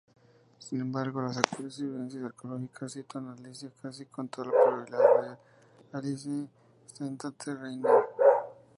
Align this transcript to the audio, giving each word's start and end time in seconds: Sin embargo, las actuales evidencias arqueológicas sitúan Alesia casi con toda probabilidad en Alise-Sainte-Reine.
Sin 0.57 0.81
embargo, 0.81 1.21
las 1.21 1.37
actuales 1.37 1.77
evidencias 1.79 2.23
arqueológicas 2.23 2.91
sitúan 2.91 3.27
Alesia 3.29 3.71
casi 3.83 4.07
con 4.07 4.27
toda 4.29 4.49
probabilidad 4.49 5.37
en 5.93 5.95
Alise-Sainte-Reine. 5.95 7.87